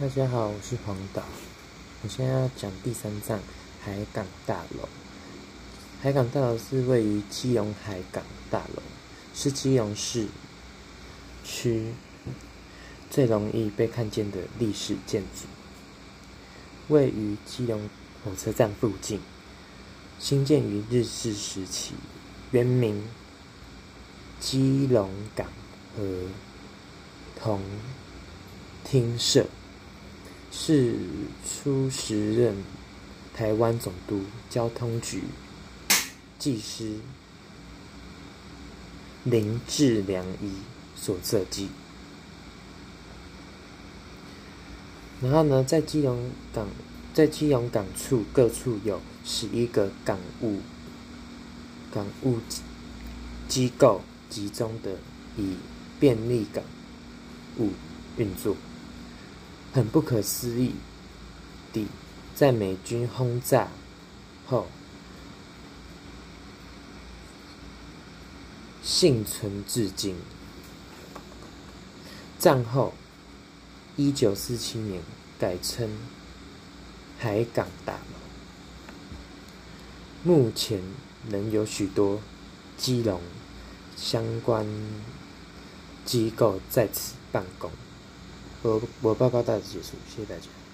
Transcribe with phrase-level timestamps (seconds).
[0.00, 1.24] 大家好，我是黄导。
[2.04, 3.40] 我现在要讲第三站
[3.82, 4.88] 海港大楼。
[6.00, 8.82] 海港大楼是位于基隆海港大楼，
[9.34, 10.28] 是基隆市
[11.42, 11.94] 区
[13.10, 15.48] 最容易被看见的历史建筑。
[16.94, 17.90] 位于基隆
[18.24, 19.18] 火车站附近，
[20.20, 21.94] 兴建于日治时期，
[22.52, 23.02] 原名
[24.38, 25.48] 基隆港
[25.96, 26.28] 和
[27.36, 27.60] 同
[28.84, 29.44] 厅舍。
[30.60, 30.96] 是
[31.46, 32.56] 初时任
[33.32, 35.22] 台湾总督交通局
[36.36, 36.96] 技师
[39.22, 40.52] 林志良一
[40.96, 41.68] 所设计。
[45.22, 46.66] 然后呢，在基隆港，
[47.14, 50.60] 在基隆港处各处有十一个港务
[51.92, 52.38] 港务
[53.48, 54.96] 机构集中的，
[55.36, 55.54] 以
[56.00, 56.64] 便利港
[57.58, 57.70] 务
[58.16, 58.56] 运作。
[59.72, 60.74] 很不可思议
[61.72, 61.86] 地，
[62.34, 63.68] 在美军轰炸
[64.46, 64.66] 后
[68.82, 70.16] 幸存至今。
[72.38, 72.94] 战后，
[73.96, 75.02] 一九四七年
[75.38, 75.90] 改称
[77.18, 77.98] 海港大楼。
[80.22, 80.80] 目前
[81.28, 82.20] 仍有许多
[82.76, 83.20] 基隆
[83.96, 84.66] 相关
[86.04, 87.70] 机构在此办公。
[88.62, 90.67] 我我报告到此结束，谢谢大家。